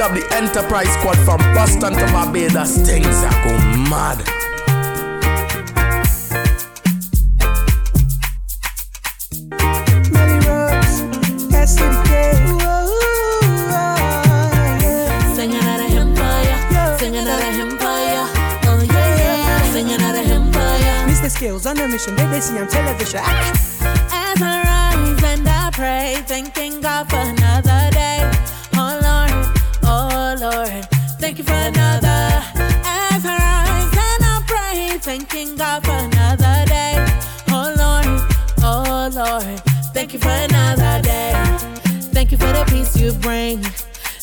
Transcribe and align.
Big 0.00 0.08
up 0.08 0.16
the 0.16 0.34
Enterprise 0.34 0.88
Squad 0.94 1.18
from 1.26 1.38
Boston 1.54 1.92
to 1.92 2.06
Barbados. 2.06 2.78
Things 2.88 3.22
are 3.22 3.44
go 3.44 3.58
mad. 3.90 4.24
skills 21.28 21.64
on 21.66 21.78
a 21.78 21.86
mission. 21.88 22.16
They, 22.16 22.26
they 22.26 22.40
see 22.40 22.58
on 22.58 22.66
television. 22.68 23.20
Ah. 23.22 24.32
As 24.32 24.42
I 24.42 24.62
rise 24.62 25.24
and 25.24 25.48
I 25.48 25.70
pray, 25.72 26.22
thanking 26.26 26.80
God 26.80 27.08
for 27.08 27.16
another 27.16 27.89
thanking 35.40 35.56
God 35.56 35.84
for 35.84 35.92
another 35.92 36.64
day. 36.66 36.94
Oh 37.48 37.72
Lord, 37.78 38.06
oh 38.62 39.10
Lord, 39.14 39.60
thank 39.94 40.12
you 40.12 40.18
for 40.18 40.28
another 40.28 41.00
day. 41.02 41.32
Thank 42.12 42.32
you 42.32 42.38
for 42.38 42.52
the 42.52 42.64
peace 42.68 42.96
you 43.00 43.12
bring. 43.12 43.62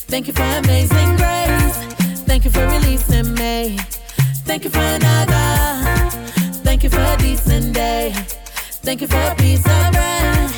Thank 0.10 0.28
you 0.28 0.34
for 0.34 0.44
amazing 0.44 1.16
grace. 1.16 1.78
Thank 2.26 2.46
you 2.46 2.52
for 2.52 2.66
releasing 2.68 3.34
me. 3.34 3.78
Thank 4.46 4.64
you 4.64 4.70
for 4.70 4.80
another. 4.80 6.12
Thank 6.64 6.84
you 6.84 6.90
for 6.90 7.02
a 7.02 7.18
decent 7.18 7.74
day. 7.74 8.14
Thank 8.86 9.02
you 9.02 9.08
for 9.08 9.18
a 9.18 9.36
piece 9.36 9.66
of 9.66 9.92
bread. 9.92 10.57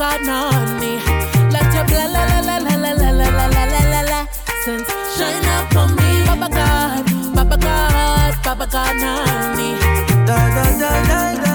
God, 0.00 0.26
on 0.26 0.80
me. 0.80 0.96
Let 1.52 1.74
your 1.74 1.84
blah 1.84 2.06
la 2.08 2.24
la 2.24 2.40
la 2.40 2.56
la 2.56 2.74
la 2.80 2.92
la 2.92 3.10
la 3.10 3.28
la 3.28 3.46
la 3.52 3.64
la 3.66 3.82
la 3.92 4.00
la 4.00 4.20
sun 4.64 4.80
shine 5.14 5.48
upon 5.60 5.94
me, 5.94 6.24
Baba 6.24 6.48
God, 6.48 7.04
Baba 7.34 7.56
God, 7.58 8.34
Baba 8.42 8.66
God, 8.66 8.96
on 8.96 9.56
me. 9.58 9.76
Da 10.24 10.38
da 10.56 10.64
da 10.80 10.92
da 11.04 11.20
da. 11.44 11.50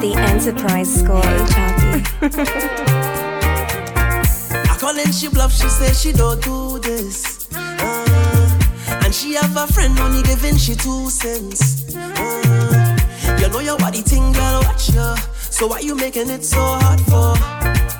the 0.00 0.14
Enterprise 0.30 1.00
score, 1.00 1.34
Choppy. 1.50 1.92
I 4.70 4.76
call 4.78 4.96
and 4.96 5.12
she 5.12 5.26
bluff, 5.28 5.52
she 5.52 5.66
say 5.66 5.92
she 5.94 6.12
don't 6.12 6.40
do 6.40 6.78
this. 6.78 7.48
Uh, 7.52 9.00
and 9.04 9.12
she 9.12 9.34
have 9.34 9.56
a 9.56 9.66
friend 9.66 9.98
only 9.98 10.22
giving 10.22 10.56
she 10.56 10.76
two 10.76 11.10
cents. 11.10 11.92
Uh, 11.96 12.45
you 13.40 13.48
know 13.48 13.60
your 13.60 13.78
body 13.78 14.02
girl, 14.02 14.62
watch 14.62 14.90
ya. 14.94 15.14
So 15.38 15.66
why 15.66 15.80
you 15.80 15.94
making 15.94 16.30
it 16.30 16.44
so 16.44 16.58
hard 16.60 17.00
for? 17.00 17.34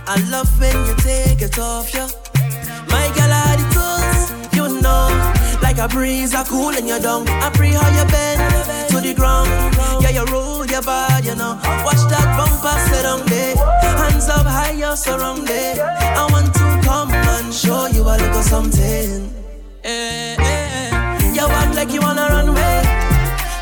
I 0.08 0.16
love 0.30 0.48
when 0.60 0.76
you 0.86 0.94
take 0.96 1.42
it 1.42 1.58
off, 1.58 1.92
yeah. 1.94 2.08
My 2.88 3.06
girl, 3.16 3.32
I 3.32 3.56
the 3.58 3.66
tools, 3.74 4.20
you 4.56 4.80
know. 4.80 5.08
Like 5.62 5.78
a 5.78 5.88
breeze, 5.88 6.34
I 6.34 6.44
cool 6.44 6.70
in 6.76 6.86
your 6.86 7.00
dung. 7.00 7.28
I 7.28 7.50
pray 7.50 7.70
how 7.70 7.88
you 7.88 8.04
bend 8.10 8.90
to 8.90 9.00
the 9.00 9.14
ground. 9.14 9.48
Yeah, 10.02 10.10
you 10.10 10.24
roll 10.32 10.66
your 10.66 10.82
body, 10.82 11.28
you 11.28 11.34
know. 11.34 11.58
Watch 11.84 12.02
that 12.12 12.26
bumper 12.36 12.76
sit 12.88 13.06
on 13.06 13.26
there. 13.26 13.56
Hands 13.56 14.28
up 14.28 14.46
high, 14.46 14.72
you're 14.72 14.96
surrounded. 14.96 15.78
I 15.80 16.28
want 16.30 16.54
to 16.54 16.80
come 16.86 17.10
and 17.10 17.52
show 17.52 17.86
you 17.86 18.02
a 18.02 18.14
little 18.16 18.42
something. 18.42 19.32
Eh, 19.82 20.36
eh, 20.38 20.40
eh. 20.40 21.32
You 21.32 21.48
walk 21.48 21.74
like 21.74 21.90
you 21.90 22.00
wanna 22.00 22.26
run 22.28 22.48
away. 22.48 23.05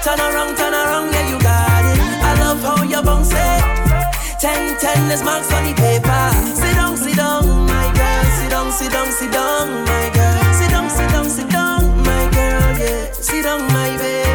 Turn 0.05 0.21
around, 0.21 0.55
turn 0.55 0.75
around, 0.75 1.15
yeah, 1.15 1.31
you 1.31 1.39
got 1.41 1.85
it. 1.91 1.99
I 2.23 2.39
love 2.39 2.61
how 2.61 2.83
you 2.83 3.03
bounce 3.03 3.33
it. 3.33 4.39
Ten, 4.39 4.77
ten 4.79 5.11
is 5.11 5.23
marks 5.23 5.51
on 5.51 5.65
the 5.65 5.73
paper. 5.73 6.31
Sit 6.61 6.75
down, 6.75 6.95
sit 6.99 7.17
down, 7.17 7.65
my 7.65 7.91
girl. 7.97 8.25
Sit 8.37 8.51
down, 8.51 8.71
sit 8.71 8.93
down, 8.93 9.11
sit 9.11 9.33
down, 9.33 9.85
my 9.87 10.11
girl. 10.13 10.53
Sit 10.53 10.71
down, 10.71 10.91
sit 10.91 11.09
down, 11.09 11.31
sit 11.31 11.49
down 11.49 12.03
my 12.05 12.29
girl, 12.35 12.79
yeah. 12.79 13.13
Sit 13.13 13.45
down, 13.45 13.63
my 13.73 13.97
baby. 13.97 14.34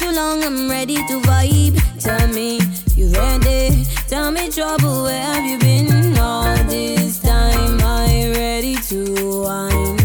Too 0.00 0.12
long, 0.12 0.42
I'm 0.42 0.68
ready 0.68 0.96
to 0.96 1.20
vibe. 1.20 1.76
Tell 2.00 2.26
me, 2.28 2.60
you 2.96 3.12
ready? 3.12 3.84
Tell 4.08 4.30
me 4.30 4.50
trouble, 4.50 5.02
where 5.02 5.22
have 5.22 5.44
you 5.44 5.58
been 5.58 6.16
all 6.18 6.56
this 6.64 7.18
time? 7.18 7.78
I 7.82 8.32
ready 8.34 8.76
to 8.88 8.98
wine. 9.44 9.98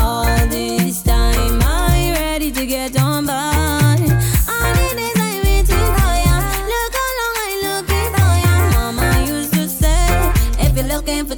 All 0.00 0.48
this 0.48 1.02
time, 1.02 1.60
I 1.62 2.14
ready 2.18 2.50
to 2.52 2.66
get 2.66 2.98
on 2.98 3.26
by. 3.26 3.52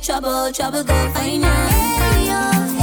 Trouble, 0.06 0.52
trouble 0.52 0.84
go 0.84 0.94
find 1.14 1.42
ya. 1.42 1.50
Hey 1.50 2.28
yo, 2.28 2.75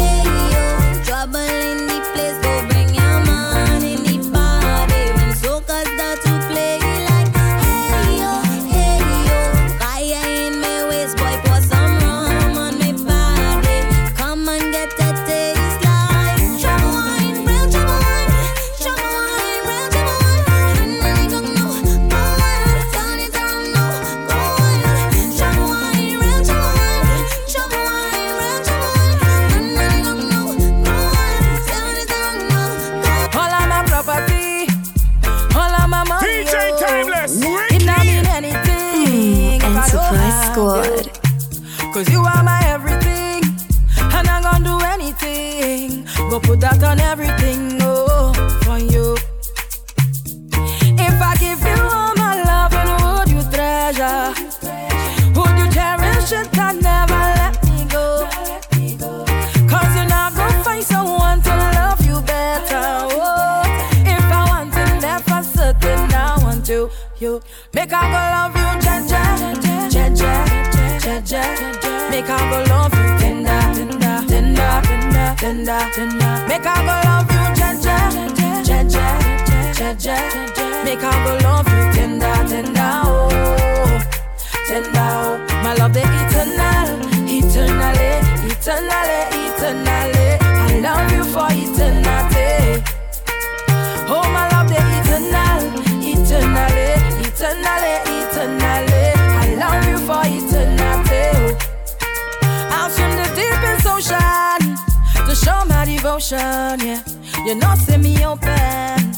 devotion. 106.13 106.79
Yeah, 106.79 107.01
you 107.45 107.55
know, 107.55 107.73
see 107.75 107.97
me 107.97 108.25
open 108.25 109.13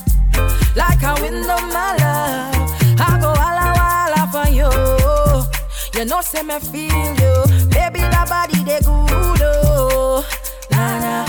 like 0.76 1.02
a 1.04 1.14
window, 1.22 1.58
my 1.74 1.96
love. 2.00 2.72
I 3.00 3.20
go 3.20 3.34
walla 3.40 3.68
walla 3.78 4.22
for 4.32 4.48
you. 4.50 4.70
You 6.00 6.06
know, 6.06 6.22
say 6.22 6.44
me 6.44 6.60
feel 6.60 7.14
you. 7.22 7.68
Baby, 7.70 8.00
that 8.00 8.28
body, 8.30 8.64
they 8.64 8.80
good, 8.80 9.42
oh. 9.44 10.26
Nah, 10.72 11.00
nah. 11.00 11.25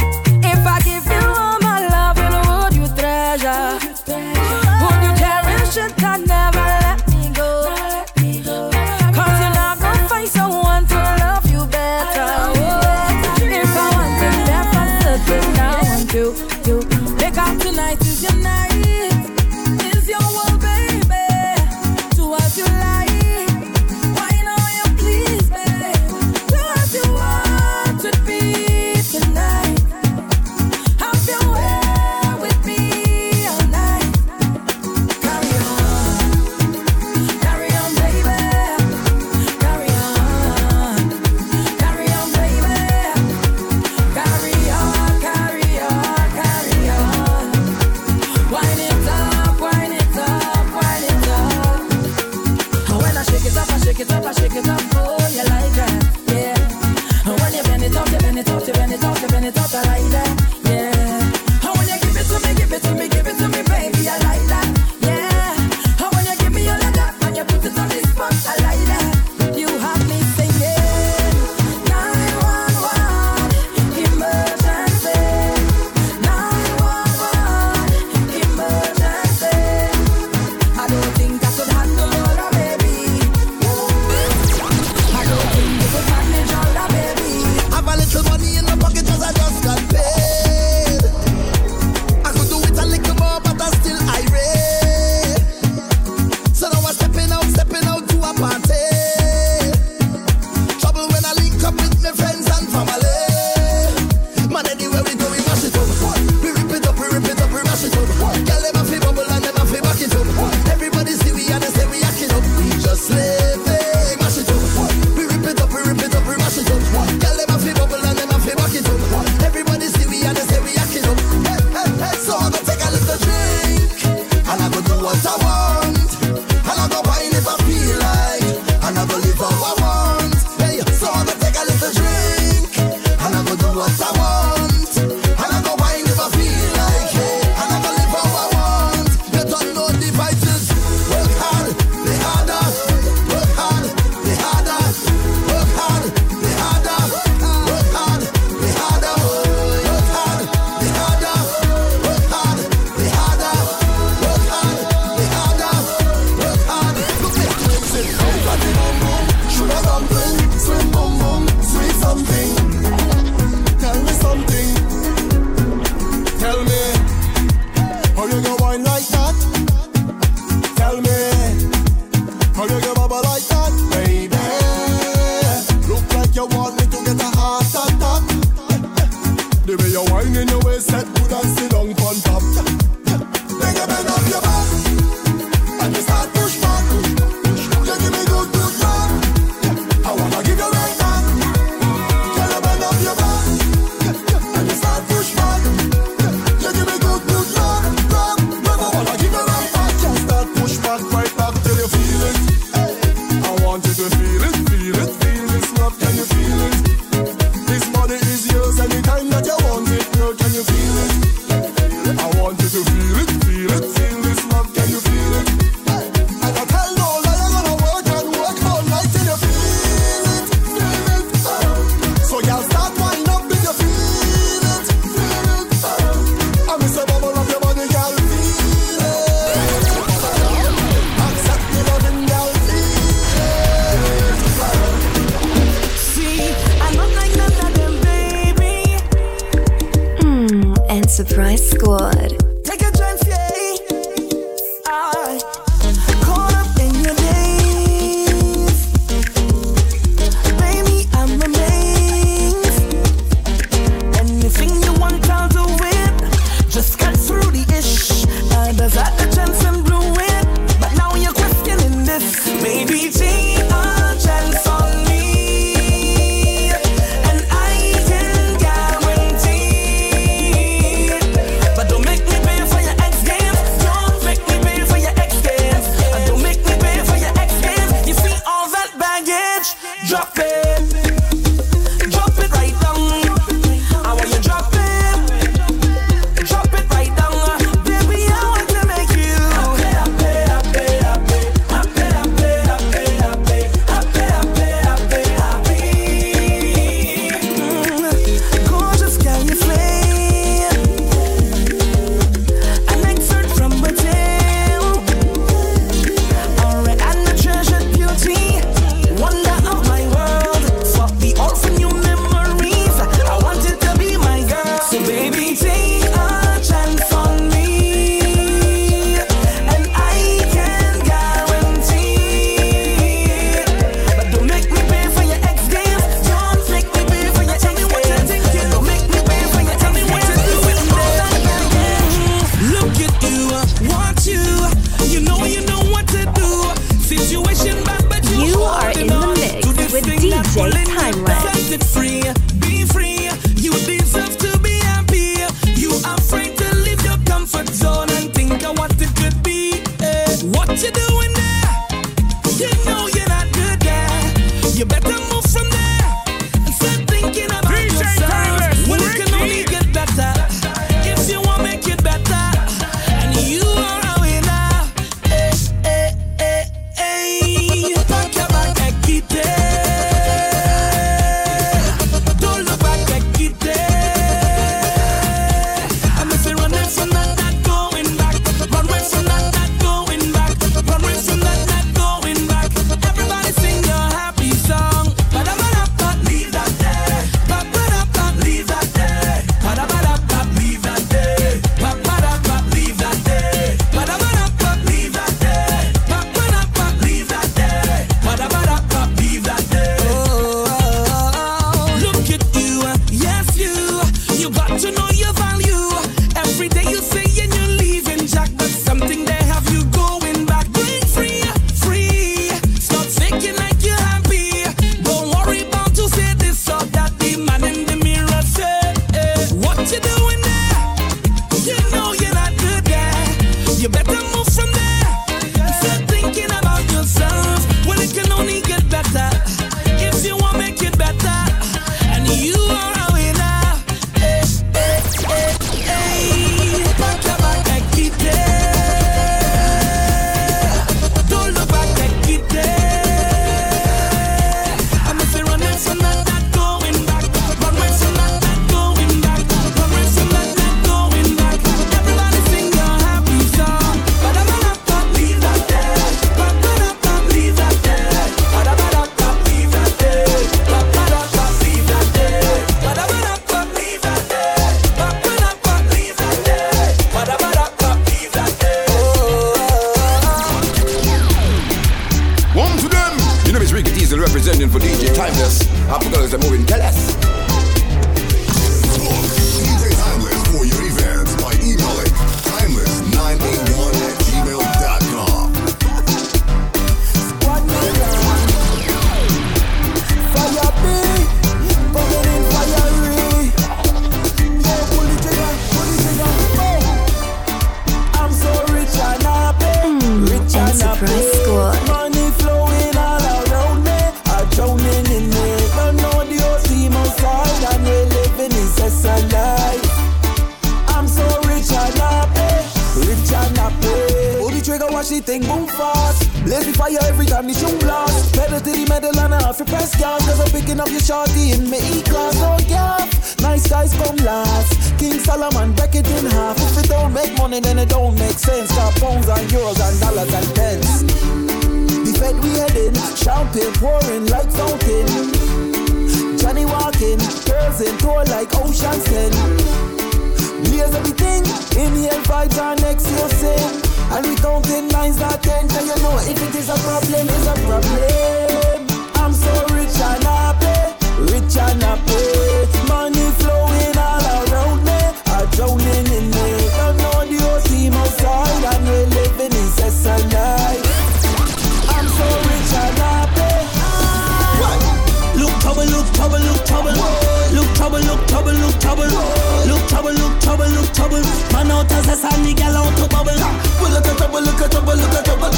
cause 571.96 572.06
that's 572.06 572.22
how 572.22 572.36
me 572.44 572.52
get 572.52 572.76
out 572.76 572.92
to 573.00 573.08
bubble. 573.08 573.32
We 573.80 573.88
look 573.88 574.04
at 574.04 574.16
trouble, 574.20 574.44
look 574.44 574.60
at 574.60 574.70
trouble, 574.70 574.96
look 574.96 575.16
at 575.16 575.24
trouble. 575.24 575.48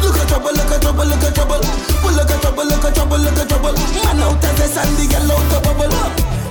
Look 0.00 0.16
at 0.16 0.28
trouble, 0.28 0.52
look 0.56 0.72
at 0.72 0.80
trouble, 0.80 1.04
look 1.04 1.20
at 1.22 1.34
trouble. 1.36 1.60
We 2.00 2.10
look 2.16 2.32
at 2.32 2.40
trouble, 2.40 2.64
look 2.64 2.84
at 2.84 2.94
trouble, 2.96 3.20
look 3.20 3.38
at 3.38 3.48
trouble. 3.48 3.74
Man 3.76 4.20
out 4.24 4.40
at 4.40 4.56
this 4.56 4.76
and 4.80 4.92
me 4.96 5.04
get 5.06 5.22
out 5.28 5.44
to 5.52 5.58
bubble. 5.60 5.92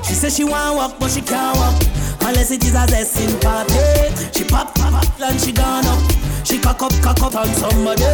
She 0.06 0.14
says 0.14 0.38
she 0.38 0.44
want 0.46 0.78
walk, 0.78 1.00
but 1.00 1.10
she 1.10 1.22
can't 1.22 1.58
walk. 1.58 1.82
Unless 2.22 2.52
it 2.52 2.64
is 2.64 2.76
a 2.78 2.86
zesting 2.86 3.34
party. 3.42 4.14
She 4.38 4.46
pop, 4.46 4.76
pop, 4.76 4.94
pop, 4.94 5.22
and 5.22 5.42
she 5.42 5.52
gone 5.52 5.86
up. 5.90 6.00
She 6.46 6.60
cock 6.60 6.82
up, 6.82 6.94
cock 7.02 7.22
up 7.22 7.36
on 7.36 7.50
somebody. 7.58 8.06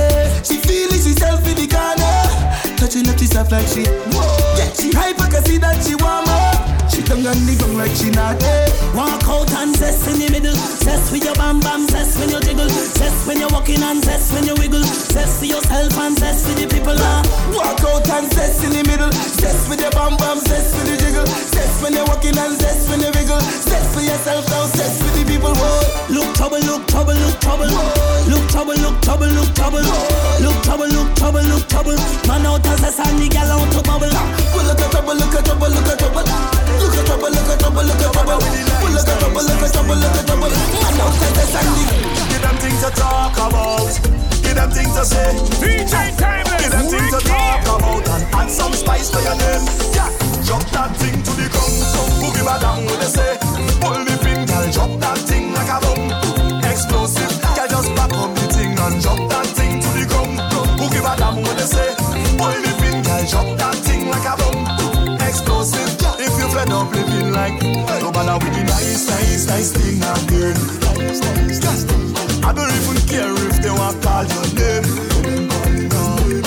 She 0.48 0.56
feeling 0.64 1.04
herself 1.04 1.44
in 1.44 1.56
the 1.60 1.68
corner. 1.68 2.78
Touching 2.78 3.08
up 3.10 3.20
herself 3.20 3.52
like 3.52 3.68
she. 3.68 3.84
Whoa. 4.16 4.56
Yeah, 4.56 4.72
she 4.72 4.92
hyper, 4.96 5.28
can 5.28 5.44
see 5.44 5.58
that 5.58 5.84
she 5.84 5.96
want 5.96 6.28
more 6.28 6.67
tongue 7.08 7.24
and 7.24 7.48
the 7.48 7.56
tongue 7.56 7.78
like 7.80 7.96
she 7.96 8.12
not 8.12 8.36
eh. 8.44 8.68
Walk 8.92 9.24
out 9.32 9.52
and 9.64 9.72
zest 9.76 10.04
in 10.12 10.20
the 10.20 10.28
middle 10.28 10.56
Zest 10.84 11.12
with 11.12 11.24
your 11.24 11.36
bam 11.40 11.60
bam, 11.64 11.88
zest 11.88 12.20
when 12.20 12.30
you 12.30 12.40
jiggle 12.44 12.68
Zest 12.70 13.26
when 13.26 13.40
you're 13.40 13.50
walking 13.50 13.82
and 13.82 14.04
zest 14.04 14.36
when 14.36 14.44
you 14.44 14.56
wiggle 14.60 14.84
Zest 14.84 15.40
for 15.40 15.48
yourself 15.48 15.96
and 15.98 16.20
zest 16.20 16.44
for 16.46 16.54
the 16.60 16.68
people 16.68 16.96
ah. 17.00 17.24
Walk 17.56 17.80
out 17.88 18.08
and 18.12 18.28
zest 18.36 18.64
in 18.68 18.76
the 18.76 18.84
middle 18.84 19.12
Zest 19.12 19.72
with 19.72 19.80
your 19.80 19.92
bam 19.96 20.20
bam, 20.20 20.40
zest 20.44 20.76
for 20.76 20.84
the 20.84 20.96
jiggle 21.00 21.26
Zest 21.26 21.80
when 21.82 21.96
you're 21.96 22.06
walking 22.12 22.36
and 22.36 22.60
zest 22.60 22.92
when 22.92 23.00
you 23.00 23.12
wiggle 23.16 23.40
Zest 23.40 23.88
for 23.96 24.04
yourself 24.04 24.44
and 24.44 24.68
zest 24.76 25.00
for 25.00 25.12
the 25.16 25.24
people 25.24 25.56
Whoa. 25.56 26.12
Look 26.12 26.30
trouble, 26.36 26.60
look 26.68 26.84
trouble, 26.92 27.16
look 27.16 27.40
trouble 27.40 27.72
Whoa. 27.72 28.28
Look 28.28 28.44
trouble, 28.52 28.76
look 28.84 29.00
trouble, 29.00 29.32
look 29.32 29.50
trouble 29.56 29.80
Whoa. 29.80 30.44
Look 30.44 30.58
trouble, 30.68 30.92
look 30.92 31.10
trouble, 31.16 31.46
look 31.48 31.64
trouble 31.72 31.96
Man 32.28 32.44
out 32.44 32.68
as 32.68 32.84
a 32.84 32.92
sandy 32.92 33.32
gal 33.32 33.48
out 33.48 33.68
to 33.72 33.80
bubble 33.88 34.12
Look 34.12 34.76
at 34.76 34.92
trouble, 34.92 35.16
look 35.16 35.32
at 35.32 35.48
trouble, 35.48 35.72
look 35.72 35.88
at 35.88 36.00
trouble 36.04 36.67
Look 36.76 36.96
at 36.96 37.06
trouble, 37.06 37.32
look 37.32 37.60
trouble, 37.60 37.84
look 37.84 38.02
trouble. 38.02 38.40
Look 38.92 39.06
trouble, 39.08 39.44
look 39.44 39.72
trouble, 39.72 39.98
look 39.98 40.18
trouble. 40.28 40.52
I 40.52 40.92
know 40.98 41.10
that's 41.36 41.52
Sandy. 41.52 41.86
Them 42.44 42.56
things 42.60 42.82
to 42.84 42.92
talk 42.92 43.36
about. 43.38 43.92
Them 44.44 44.70
things 44.72 44.94
to 44.96 45.06
say. 45.06 45.32
DJ 45.62 46.18
them 46.70 46.86
things 46.88 47.12
to 47.16 47.20
talk 47.28 47.64
about 47.64 48.08
and 48.10 48.24
add 48.36 48.50
some 48.50 48.74
spice 48.74 49.10
to 49.12 49.20
your 49.22 49.38
drop 50.48 50.64
that 50.72 50.96
thing 50.98 51.22
to 51.24 51.32
the 51.36 51.48
ground. 51.52 51.76
Boogie 52.24 53.04
say. 53.04 53.38
Pull 53.82 54.04
girl, 54.46 54.72
drop 54.72 55.00
that 55.00 55.18
thing 55.28 55.54
like 55.54 55.70
a 55.70 55.78
bomb. 55.84 56.64
Explosive, 56.64 57.36
girl, 57.42 57.68
just 57.68 57.96
back 57.96 58.10
the 58.10 58.46
thing 58.56 58.80
and 58.80 59.02
drop 59.02 59.22
that 59.30 59.48
thing 59.58 59.80
to 59.82 59.90
the 59.98 60.06
ground. 60.08 60.40
Boogie 60.80 61.68
say. 61.68 61.96
Pull 62.38 62.56
girl, 63.04 63.57
nice, 68.98 69.46
nice, 69.46 69.48
nice 69.48 69.72
thing 69.74 69.98
again. 70.02 70.58
I 72.44 72.54
don't 72.54 72.72
even 72.72 72.98
care 73.08 73.34
if 73.50 73.62
they 73.62 73.70
want 73.70 74.02
to 74.02 74.08
call 74.08 74.26
your 74.26 74.48
name. 74.58 74.86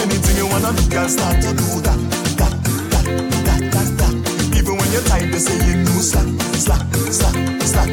Anything 0.02 0.36
you 0.36 0.46
wanna 0.48 0.72
do, 0.74 0.88
girl, 0.90 1.08
start 1.08 1.40
to 1.42 1.50
do 1.54 1.68
that, 1.86 1.98
that, 2.38 2.52
that, 2.90 3.06
that, 3.46 3.60
that, 3.70 3.88
that. 3.98 4.14
Even 4.58 4.76
when 4.78 4.90
you're 4.90 5.02
tired, 5.02 5.32
they 5.32 5.38
say 5.38 5.54
you 5.66 5.84
do 5.84 5.94
slack, 6.02 6.26
slack, 6.58 6.82
slack, 7.12 7.36
slack. 7.62 7.90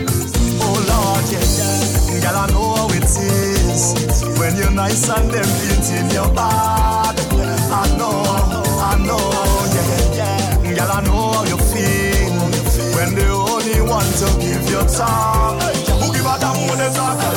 Oh 0.66 0.78
Lord, 0.90 1.26
yeah, 1.30 2.22
girl, 2.22 2.38
I 2.42 2.48
know 2.50 2.76
how 2.76 2.90
it 2.90 3.04
is 3.06 3.94
when 4.40 4.56
you're 4.58 4.72
nice 4.72 5.08
and 5.10 5.30
them 5.30 5.50
beating 5.62 6.10
your 6.16 6.34
bad. 6.34 7.14
I 7.70 7.86
know, 7.98 8.26
I 8.82 8.98
know, 9.06 9.22
yeah, 9.76 10.18
yeah, 10.18 10.76
girl, 10.78 10.92
I 10.92 11.02
know 11.02 11.32
how 11.34 11.44
you 11.46 11.58
feel 11.58 12.34
when 12.96 13.14
they 13.14 13.37
so 14.18 14.26
give 14.40 14.68
your 14.72 14.82
time. 14.88 15.60
Who 16.02 16.12
give 16.12 16.26
a 16.26 16.40
damn 16.40 16.58
who 16.58 16.76
they 16.76 16.90
talk? 16.90 17.37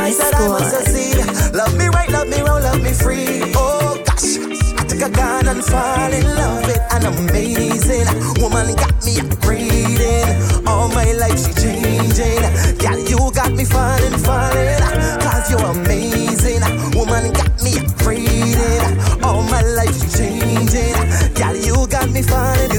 With 0.00 0.18
you 0.18 0.30
by 0.30 0.30
my 0.30 0.30
side, 0.30 0.34
I 0.34 0.48
must 0.48 0.70
succeed. 0.70 1.54
Love 1.54 1.76
me 1.76 1.86
right, 1.88 2.08
love 2.10 2.28
me 2.28 2.40
wrong, 2.40 2.62
love 2.62 2.82
me 2.82 2.92
free. 2.92 3.42
Oh 3.54 4.02
gosh, 4.06 4.38
I 4.78 4.84
take 4.86 5.02
a 5.02 5.10
gun 5.10 5.48
and 5.48 5.64
fall 5.64 6.12
in 6.12 6.24
love 6.24 6.66
with 6.66 6.94
an 6.94 7.06
amazing 7.06 8.06
woman. 8.40 8.74
Got 8.76 9.04
me 9.04 9.16
upgrading. 9.16 10.66
All 10.66 10.88
my 10.88 11.12
life 11.12 11.38
she 11.38 11.52
changing. 11.52 12.40
Girl, 12.78 12.98
you 12.98 13.30
got 13.32 13.52
me 13.52 13.64
falling, 13.64 14.16
falling. 14.18 14.80
Cause 15.20 15.50
you're 15.50 15.70
amazing. 15.70 16.60
Woman 16.96 17.32
got 17.32 17.62
me 17.62 17.72
upgrading. 17.72 19.22
All 19.22 19.42
my 19.42 19.62
life 19.62 19.94
she 20.00 20.08
changing. 20.16 20.94
Girl, 21.34 21.56
you 21.56 21.86
got 21.88 22.08
me 22.10 22.22
falling. 22.22 22.69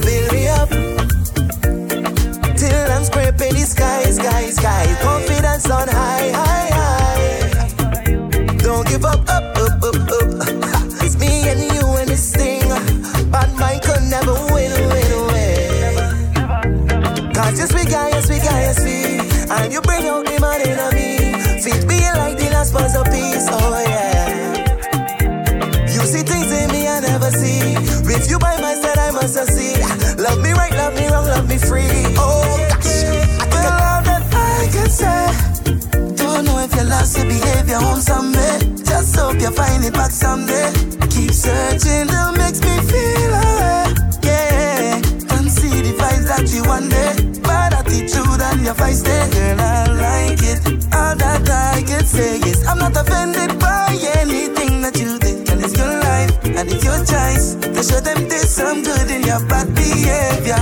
On 37.84 38.02
someday. 38.02 38.60
Just 38.84 39.16
hope 39.16 39.40
you 39.42 39.52
find 39.52 39.84
it 39.84 39.94
back 39.94 40.12
someday. 40.12 40.72
Keep 41.10 41.32
searching, 41.32 42.08
that 42.08 42.34
makes 42.38 42.60
me 42.62 42.76
feel 42.90 43.34
alright. 43.34 43.96
Yeah, 44.24 44.96
and 45.38 45.52
see 45.52 45.82
the 45.82 45.94
vibes 46.00 46.28
that 46.28 46.46
you 46.54 46.64
want 46.64 46.90
there. 46.90 47.14
Bad 47.42 47.74
attitude 47.74 48.42
and 48.42 48.62
your 48.62 48.74
vice 48.76 49.02
there, 49.02 49.28
girl, 49.30 49.60
I 49.60 49.86
like 50.06 50.42
it. 50.44 50.60
All 50.94 51.16
that 51.16 51.50
I 51.50 51.84
can 51.84 52.06
say 52.06 52.40
is 52.40 52.66
I'm 52.68 52.80
not 52.80 52.96
offended 52.96 53.60
by 53.60 53.98
anything 54.18 54.82
that 54.82 54.98
you 54.98 55.20
did. 55.20 55.48
Girl, 55.48 55.64
it's 55.64 55.78
your 55.78 55.94
life 56.00 56.32
and 56.46 56.70
it's 56.72 56.84
your 56.84 57.00
choice 57.04 57.56
to 57.56 57.82
show 57.84 58.00
them 58.00 58.28
there's 58.28 58.50
some 58.50 58.84
good 58.84 59.10
in 59.12 59.24
your 59.24 59.40
bad 59.48 59.74
behavior. 59.76 60.62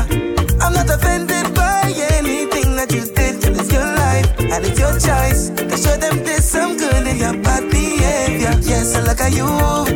I'm 0.62 0.74
not 0.74 0.90
offended 0.90 1.54
by 1.56 1.94
anything 2.18 2.76
that 2.76 2.92
you 2.92 3.06
did. 3.06 3.42
Girl, 3.42 3.56
it's 3.60 3.72
your 3.72 3.86
life 3.86 4.28
and 4.40 4.66
it's 4.66 4.80
your 4.80 4.94
choice 4.94 5.50
to 5.50 5.76
show 5.78 5.98
them 5.98 6.24
there's 6.24 6.39
Yes, 8.62 8.96
I 8.96 9.02
look 9.02 9.20
at 9.22 9.32
you 9.34 9.46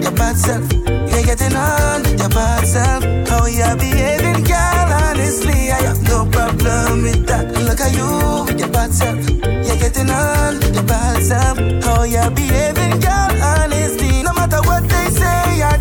your 0.02 0.12
bad 0.12 0.38
self. 0.38 0.72
You're 0.74 1.24
getting 1.24 1.56
on 1.56 2.04
your 2.18 2.30
bad 2.30 2.66
self. 2.66 3.04
How 3.30 3.46
you're 3.46 3.76
behaving, 3.78 4.44
girl, 4.44 4.90
honestly, 5.04 5.72
I 5.72 5.82
have 5.90 6.02
no 6.04 6.26
problem 6.30 7.04
with 7.04 7.26
that. 7.28 7.46
Look 7.68 7.80
at 7.82 7.94
you 7.94 8.58
your 8.58 8.70
bad 8.70 8.92
self. 8.94 9.20
You're 9.30 9.78
getting 9.78 10.10
on 10.10 10.62
your 10.74 10.84
bad 10.84 11.22
self. 11.24 11.58
How 11.84 12.04
you're 12.04 12.32
behaving, 12.32 13.00
girl, 13.00 13.32
honestly, 13.44 14.24
no 14.24 14.34
matter 14.34 14.62
what 14.70 14.84
they 14.90 15.08
say 15.10 15.62
or 15.64 15.73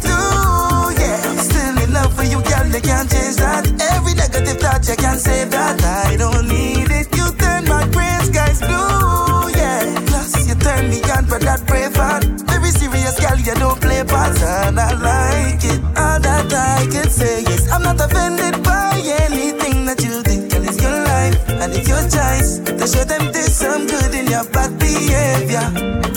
and 14.73 14.81
I 14.81 14.93
like 14.97 15.65
it. 15.65 15.81
All 16.01 16.19
that 16.19 16.49
I 16.49 16.87
can 16.89 17.09
say 17.11 17.43
is, 17.45 17.71
I'm 17.71 17.83
not 17.83 18.01
offended 18.01 18.65
by 18.65 18.97
anything 19.21 19.85
that 19.85 20.01
you 20.01 20.23
did, 20.23 20.51
girl, 20.51 20.65
it's 20.65 20.81
your 20.81 20.99
life, 21.13 21.37
and 21.61 21.73
it's 21.77 21.89
your 21.89 22.01
choice. 22.09 22.59
To 22.65 22.85
show 22.89 23.05
them 23.05 23.33
there's 23.33 23.53
some 23.53 23.87
good 23.87 24.15
in 24.15 24.27
your 24.33 24.45
bad 24.49 24.79
behavior. 24.79 25.67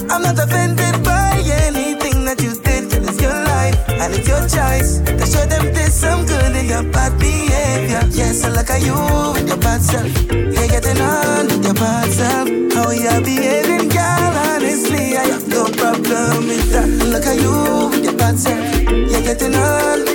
I'm 0.08 0.22
not 0.24 0.40
offended 0.40 1.04
by 1.04 1.36
anything 1.68 2.24
that 2.26 2.40
you 2.42 2.56
did, 2.64 2.92
girl, 2.92 3.04
it's 3.04 3.22
your 3.22 3.36
life, 3.36 3.76
and 3.90 4.14
it's 4.16 4.28
your 4.28 4.44
choice. 4.48 5.04
To 5.04 5.26
show 5.28 5.46
them 5.46 5.74
there's 5.74 5.94
some 5.94 6.26
good 6.26 6.56
in 6.56 6.68
your 6.68 6.84
bad 6.96 7.20
behavior. 7.20 8.08
Yes, 8.12 8.46
I 8.46 8.50
look 8.56 8.70
at 8.70 8.82
you 8.82 8.96
with 9.36 9.48
your 9.52 9.60
bad 9.60 9.82
self. 9.82 10.08
You're 10.32 10.72
getting 10.72 11.02
on 11.02 11.48
with 11.52 11.66
your 11.66 11.76
bad 11.76 12.08
self. 12.08 12.48
How 12.72 12.92
you're 12.92 13.20
behaving, 13.20 13.90
girl, 13.92 14.34
honestly, 14.48 15.18
I 15.20 15.28
have 15.36 15.48
no 15.48 15.66
problem 15.76 16.48
with 16.48 16.72
that. 16.72 16.88
Look 17.12 17.26
at 17.26 17.36
you 17.42 17.75
self. 18.38 18.82
You're 18.92 19.22
getting 19.22 19.56
on 19.56 20.15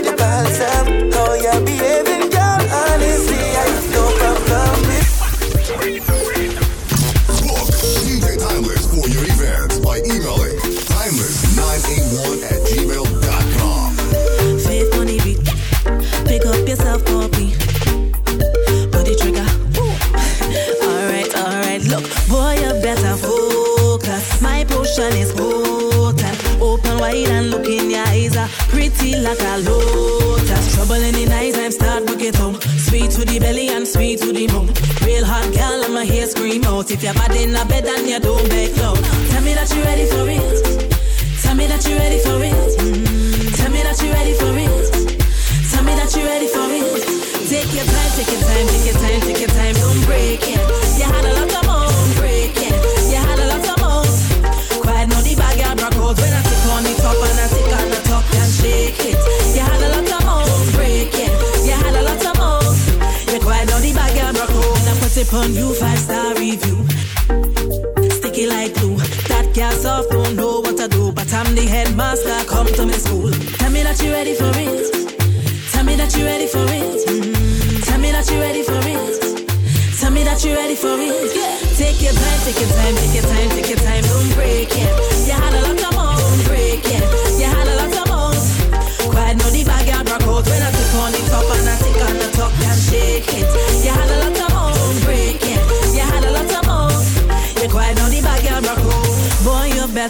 If 37.01 37.05
you're 37.05 37.15
bad 37.15 37.33
in 37.33 37.57
a 37.57 37.65
bed 37.65 37.89
and 37.89 38.05
you 38.05 38.21
don't 38.21 38.45
beg 38.53 38.77
low. 38.77 38.93
Tell 39.33 39.41
me 39.41 39.57
that 39.57 39.73
you're 39.73 39.89
ready 39.89 40.05
for 40.05 40.29
it. 40.29 40.45
Tell 41.41 41.57
me 41.57 41.65
that 41.65 41.81
you're 41.89 41.97
ready 41.97 42.21
for 42.21 42.37
it. 42.45 42.53
Mm. 42.53 43.57
Tell 43.57 43.73
me 43.73 43.81
that 43.81 43.97
you're 44.05 44.13
ready 44.13 44.37
for 44.37 44.53
it. 44.53 44.85
Tell 45.73 45.81
me 45.81 45.97
that 45.97 46.13
you're 46.13 46.29
ready 46.29 46.45
for 46.53 46.69
it. 46.69 47.01
Take 47.49 47.73
your 47.73 47.89
time, 47.89 48.11
take 48.21 48.29
your 48.29 48.45
time, 48.45 48.67
take 48.69 48.85
your 48.85 48.99
time, 49.01 49.21
take 49.25 49.41
your 49.41 49.49
time. 49.49 49.75
Don't 49.81 49.97
break 50.05 50.45
it. 50.45 50.61
You 51.01 51.09
had 51.09 51.25
a 51.25 51.33
lot 51.41 51.49
of 51.49 51.65
moan, 51.65 51.89
break 52.21 52.53
it. 52.69 52.77
You 53.09 53.17
had 53.17 53.39
a 53.41 53.49
lot 53.49 53.65
of 53.65 53.77
moan. 53.81 54.05
Quiet, 54.85 55.09
no 55.09 55.25
the 55.25 55.33
bag, 55.41 55.57
I 55.57 55.73
broke 55.81 55.97
out 56.05 56.21
when 56.21 56.33
I 56.37 56.41
sit 56.45 56.69
on 56.69 56.85
the 56.85 56.93
top 57.01 57.17
and 57.17 57.39
I 57.41 57.47
sit 57.49 57.73
on 57.81 57.89
the 57.97 58.01
top 58.13 58.29
and 58.29 58.51
shake 58.61 59.01
it. 59.09 59.17
You 59.57 59.65
had 59.65 59.81
a 59.81 59.89
lot 59.89 60.05
of 60.05 60.21
moan, 60.21 60.53
break 60.77 61.17
it. 61.17 61.33
You 61.65 61.81
had 61.81 61.97
a 61.97 62.05
lot 62.05 62.21
of 62.21 62.37
moan. 62.37 62.77
You 63.33 63.41
quiet, 63.41 63.73
no 63.73 63.81
the 63.81 63.89
bag, 63.97 64.21
I 64.21 64.37
broke 64.37 64.53
out. 64.53 64.85
Now 64.85 65.01
put 65.01 65.17
it 65.17 65.33
on 65.33 65.49
you 65.57 65.73
five 65.81 65.97
star 65.97 66.20
review. 66.41 66.79
Sticky 68.17 68.47
like 68.47 68.73
glue. 68.75 68.97
That 69.29 69.53
girl 69.55 69.73
soft 69.73 70.11
don't 70.11 70.35
know 70.37 70.61
what 70.61 70.77
to 70.79 70.89
do, 70.89 71.13
but 71.13 71.33
I'm 71.33 71.55
the 71.55 71.67
headmaster. 71.67 72.41
Come 72.49 72.67
to 72.67 72.87
my 72.87 72.97
school. 72.97 73.31
Tell 73.61 73.71
me 73.71 73.83
that 73.83 74.01
you're 74.03 74.13
ready 74.13 74.35
for 74.35 74.51
it. 74.57 74.89
Tell 75.73 75.85
me 75.85 75.97
that 75.97 76.17
you're 76.17 76.27
ready 76.27 76.47
for 76.47 76.65
it. 76.65 77.01
Mm. 77.09 77.85
Tell 77.85 78.01
me 78.01 78.11
that 78.13 78.31
you're 78.31 78.41
ready 78.41 78.63
for 78.63 78.81
it. 78.81 79.21
Tell 80.01 80.11
me 80.11 80.25
that 80.25 80.43
you're 80.43 80.57
ready 80.57 80.75
for 80.75 80.97
it. 80.99 81.77
Take 81.77 82.01
your 82.01 82.13
time, 82.13 82.41
take 82.45 82.59
your 82.59 82.71
time, 82.73 82.95
take 82.97 83.15
your 83.15 83.27
time, 83.29 83.49
take 83.51 83.69
your 83.69 83.79
time. 83.79 84.30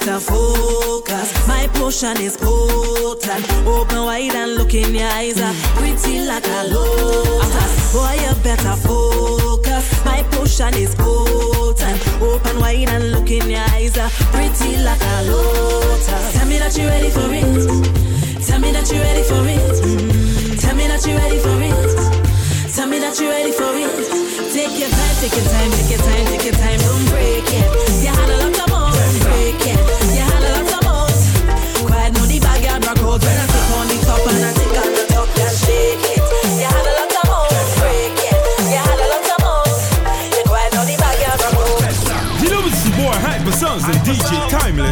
gotta 0.00 0.20
focus. 0.20 1.46
My 1.46 1.66
potion 1.74 2.16
is 2.20 2.36
potent. 2.36 3.44
Open 3.66 4.04
wide 4.04 4.34
and 4.34 4.54
look 4.54 4.74
in 4.74 4.94
your 4.94 5.08
eyes. 5.08 5.38
Ah, 5.38 5.54
pretty 5.76 6.20
like 6.26 6.46
a 6.46 6.64
lotus. 6.68 7.92
Boy, 7.92 8.16
you 8.22 8.34
better 8.42 8.76
focus. 8.76 10.04
My 10.04 10.22
potion 10.30 10.74
is 10.74 10.94
potent. 10.94 12.00
Open 12.22 12.60
wide 12.60 12.88
and 12.88 13.12
look 13.12 13.30
in 13.30 13.50
your 13.50 13.60
eyes. 13.72 13.96
Ah, 13.98 14.10
pretty 14.32 14.76
like 14.82 15.00
a 15.00 15.22
lotus. 15.30 16.32
Tell 16.32 16.46
me 16.46 16.58
that 16.58 16.76
you're 16.76 16.88
ready 16.88 17.10
for 17.10 17.28
it. 17.30 18.46
Tell 18.46 18.60
me 18.60 18.72
that 18.72 18.90
you're 18.90 19.00
mm. 19.00 19.08
ready 19.08 19.22
for 19.22 19.44
it. 19.46 20.60
Tell 20.60 20.76
me 20.76 20.86
that 20.88 21.06
you're 21.06 21.16
ready 21.16 21.38
for 21.38 21.60
it. 21.60 22.74
Tell 22.74 22.86
me 22.88 22.98
that 23.00 23.18
you're 23.20 23.30
ready 23.30 23.52
for 23.52 23.72
it. 23.74 24.52
Take 24.52 24.78
your 24.78 24.88
time, 24.88 25.16
take 25.20 25.36
your 25.36 25.44
time, 25.44 25.70
take 25.70 25.90
your 25.90 25.98
time, 25.98 26.26
take 26.26 26.44
your 26.44 26.54
time. 26.54 26.78
Don't 26.78 27.08
break 27.10 27.44
it. 27.52 27.89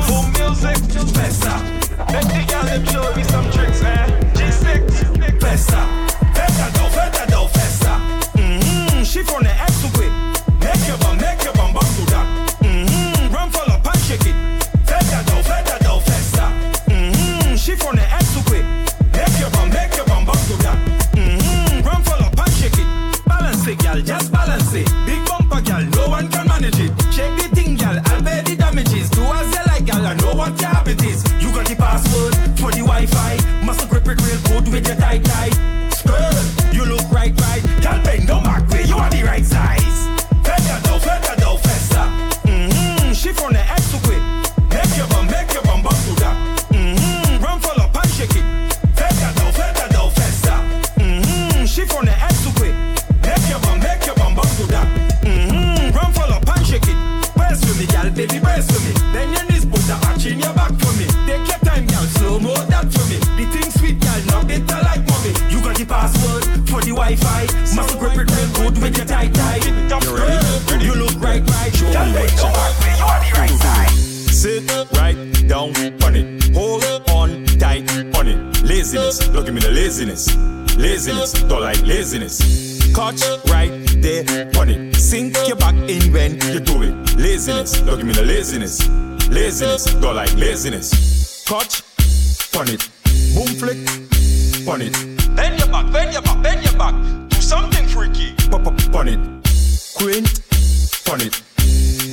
it. 0.00 0.27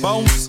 Bounce 0.02 0.48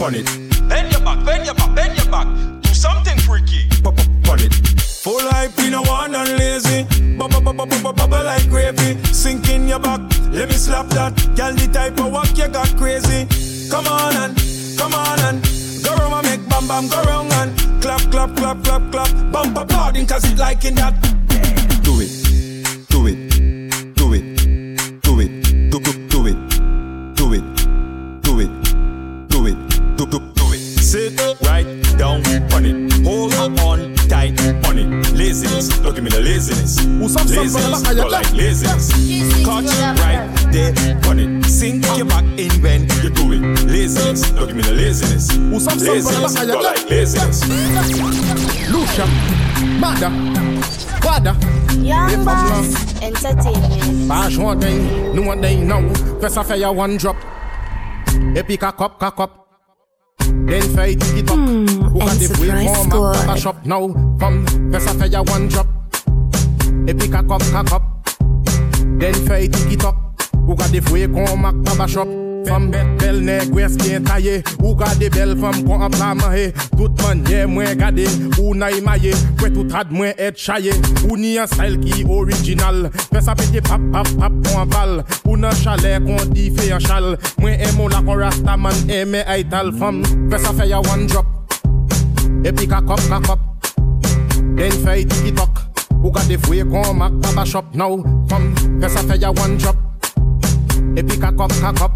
on 0.00 0.14
it. 0.14 0.26
Bend 0.68 0.92
your 0.92 1.00
back, 1.00 1.24
bend 1.24 1.46
your 1.46 1.54
back, 1.54 1.74
bend 1.74 1.96
your 1.96 2.10
back. 2.10 2.26
Do 2.62 2.74
something 2.74 3.18
freaky. 3.18 3.66
Pop 3.82 3.98
up 3.98 4.30
on 4.30 4.40
it. 4.40 4.54
Full 5.02 5.20
hype, 5.30 5.56
you 5.58 5.70
know 5.70 5.82
one 5.82 6.14
and 6.14 6.38
lazy. 6.38 6.84
Bubble, 7.16 7.38
like 8.24 8.48
gravy. 8.48 9.02
Sink 9.12 9.48
in 9.48 9.68
your 9.68 9.78
back, 9.78 10.00
let 10.30 10.48
me 10.48 10.54
slap 10.54 10.86
that. 10.88 11.14
Girl, 11.36 11.52
the 11.54 11.68
type 11.72 11.98
of 12.00 12.12
work 12.12 12.36
you 12.36 12.48
got 12.48 12.68
crazy. 12.76 13.26
Come 13.70 13.86
on 13.86 14.16
and, 14.16 14.36
come 14.78 14.94
on 14.94 15.20
and. 15.20 15.42
Go 15.84 15.94
round 15.94 16.26
and 16.26 16.26
make 16.26 16.48
bam 16.48 16.66
bam, 16.68 16.88
go 16.88 17.02
round 17.02 17.32
and. 17.32 17.82
Clap, 17.82 18.00
clap, 18.10 18.34
clap, 18.36 18.62
clap, 18.64 18.90
clap. 18.90 19.32
Bump 19.32 19.56
applauding 19.56 20.06
cause 20.06 20.24
it 20.30 20.38
like 20.38 20.64
in 20.64 20.74
that. 20.76 20.94
Laziness, 35.58 35.80
look 35.82 35.98
at 35.98 36.04
me 36.04 36.10
the 36.10 36.20
laziness. 36.20 36.86
Laziness, 36.86 37.82
don't 37.82 38.10
like 38.12 38.32
laziness. 38.32 38.92
Catch 39.44 39.66
right 39.98 40.52
there 40.52 41.00
on 41.10 41.18
it. 41.18 41.44
Sink 41.46 41.84
your 41.96 42.06
back 42.06 42.22
in 42.38 42.50
when 42.62 42.82
you 43.02 43.10
do 43.10 43.32
it. 43.32 43.42
Laziness, 43.66 44.32
look 44.34 44.50
at 44.50 44.54
me 44.54 44.62
the 44.62 44.72
laziness. 44.72 45.36
Laziness, 45.36 46.34
don't 46.46 46.62
like 46.62 46.88
laziness. 46.88 47.42
Lucia, 48.70 49.06
Mada, 49.80 50.12
Wada. 51.04 51.34
Young 51.82 52.24
Boss 52.24 53.02
Entertainment. 53.02 54.06
Pas 54.08 54.30
joint 54.30 54.54
day, 54.54 54.78
nous 55.12 55.28
on 55.28 55.40
day 55.40 55.56
now. 55.56 55.82
Fais 56.20 56.28
ça 56.28 56.44
fait 56.44 56.64
one 56.64 56.96
drop. 56.98 57.16
Et 58.36 58.44
puis 58.44 58.58
cock 58.58 58.80
up, 58.80 58.92
cock 59.00 59.18
up. 59.18 59.30
Then 60.46 60.62
fait 60.62 60.94
tiki 60.94 61.24
top. 61.24 61.36
Who 61.36 61.98
got 61.98 62.14
the 62.14 62.28
free 62.36 62.50
Enterprise 62.50 62.76
form 62.76 62.90
Squad. 62.90 63.30
at 63.30 63.38
shop 63.38 63.66
now? 63.66 63.88
Come, 64.20 64.46
fais 64.72 64.80
ça 64.80 64.94
fait 64.94 65.08
ya 65.08 65.20
one 65.22 65.48
drop. 65.48 65.66
Et 66.86 66.94
puis 66.94 67.08
cock 67.08 67.30
up, 67.30 67.42
cock 67.52 67.72
up. 67.72 67.82
Then 68.98 69.14
fait 69.14 69.48
tiki 69.48 69.76
top. 69.76 69.94
Who 70.46 70.54
got 70.54 70.72
the 70.72 70.80
free 70.80 71.06
qu'on 71.06 71.36
mac 71.36 71.54
baba 71.56 71.86
shop? 71.86 72.08
Femme 72.46 72.70
belle, 72.70 72.96
belle 72.98 73.20
nègre, 73.20 73.52
ouest 73.52 73.82
bien 73.82 74.00
taillé 74.00 74.42
Ou 74.62 74.74
gade 74.74 75.10
belle 75.12 75.36
femme 75.36 75.64
qu'on 75.64 75.82
a 75.82 75.90
pla 75.90 76.14
mahe 76.14 76.46
eh. 76.46 76.52
Tout 76.76 76.90
manye 77.02 77.44
mwen 77.46 77.76
gade. 77.76 78.06
Ou 78.40 78.54
na 78.54 78.70
imaye 78.70 79.12
Kwe 79.38 79.50
tout 79.52 79.74
rad 79.74 79.90
mwen 79.92 80.14
et 80.16 80.32
chaye 80.36 80.72
eh. 80.72 81.06
Ou 81.10 81.16
ni 81.16 81.36
an 81.38 81.46
style 81.50 81.76
ki 81.82 82.06
original. 82.08 82.88
Fè 83.10 83.20
sa 83.20 83.34
pete 83.36 83.60
pap 83.66 83.82
pap 83.92 84.08
pap 84.20 84.38
kon 84.46 84.62
aval 84.62 85.02
Ou 85.26 85.36
nan 85.36 85.52
chalet 85.60 86.00
kon 86.06 86.32
di 86.32 86.48
fe 86.56 86.70
an 86.72 86.80
chal. 86.80 87.10
Mwen 87.42 87.60
emo 87.68 87.90
eh, 87.90 87.92
la 87.92 88.00
kon 88.06 88.22
rasta 88.22 88.56
eme 88.88 89.26
ay 89.26 89.44
tal 89.50 89.74
fam. 89.76 90.00
Fè 90.30 90.40
sa 90.40 90.54
fè 90.56 90.70
ya 90.70 90.80
one 90.80 91.06
drop. 91.06 91.28
E 92.44 92.52
pi 92.52 92.70
kakop 92.70 93.47
kakop 94.58 94.58
Den 94.58 94.72
fè 94.84 95.04
tiki 95.06 95.32
tok 95.34 95.60
Ou 96.02 96.10
gade 96.10 96.38
fwe 96.42 96.64
kon 96.70 96.96
mak 96.98 97.12
baba 97.22 97.44
shop 97.46 97.74
now 97.74 97.98
Fam 98.28 98.54
fè 98.80 98.88
sa 98.88 99.02
fè 99.02 99.20
ya 99.20 99.30
one 99.30 99.56
drop 99.58 99.76
E 100.96 101.02
pi 101.02 101.18
kakop 101.18 101.52
kakop 101.60 101.92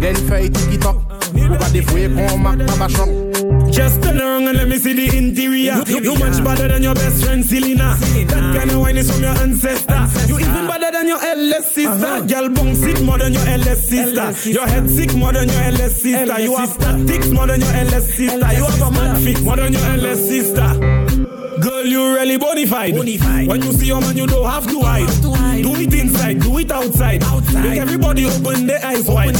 Den 0.00 0.16
fè 0.28 0.48
tiki 0.48 0.78
tok 0.78 0.96
Ou 1.34 1.58
gade 1.58 1.82
fwe 1.90 2.08
kon 2.14 2.42
mak 2.42 2.58
baba 2.66 2.88
shop 2.88 3.08
Just 3.70 4.02
turn 4.02 4.20
around 4.20 4.48
and 4.48 4.58
let 4.58 4.68
me 4.68 4.76
see 4.78 4.92
the 4.92 5.16
interior. 5.16 5.82
You 5.86 6.14
much 6.16 6.42
better 6.42 6.66
than 6.66 6.82
your 6.82 6.94
best 6.94 7.24
friend 7.24 7.44
Selena. 7.44 7.96
That 8.26 8.56
kind 8.56 8.70
of 8.70 8.80
wine 8.80 8.96
is 8.96 9.10
from 9.10 9.22
your 9.22 9.30
ancestor. 9.38 10.06
You 10.26 10.40
even 10.40 10.66
better 10.66 10.90
than 10.90 11.06
your 11.06 11.22
LS 11.22 11.72
sister. 11.72 12.26
Girl, 12.26 12.48
bong 12.48 12.74
sick 12.74 13.00
more 13.00 13.18
than 13.18 13.32
your 13.32 13.46
LS 13.46 13.88
sister. 13.88 14.50
Your 14.50 14.66
head 14.66 14.90
sick 14.90 15.14
more 15.14 15.32
than 15.32 15.48
your 15.48 15.62
LS 15.62 16.02
sister. 16.02 16.40
You 16.40 16.56
have 16.56 16.76
tactics 16.78 17.30
more 17.30 17.46
than 17.46 17.60
your 17.60 17.72
LS 17.72 18.06
sister. 18.12 18.52
You 18.52 18.64
have 18.64 18.82
a 18.82 18.90
man 18.90 19.24
fit 19.24 19.40
more 19.42 19.56
than 19.56 19.72
your 19.72 19.86
LS 19.86 20.28
sister. 20.28 21.09
You 21.90 22.14
really 22.14 22.38
bonified. 22.38 22.96
When 23.48 23.62
you 23.62 23.72
see 23.72 23.86
your 23.86 24.00
man, 24.00 24.16
you 24.16 24.24
don't 24.24 24.48
have 24.48 24.64
to 24.68 24.80
hide. 24.80 25.49
Do 25.62 25.74
it 25.76 25.94
inside, 25.94 26.40
do 26.40 26.58
it 26.58 26.70
outside. 26.70 27.20
Make 27.54 27.78
everybody 27.78 28.24
open 28.26 28.66
their 28.66 28.84
eyes 28.84 29.06
wide. 29.08 29.36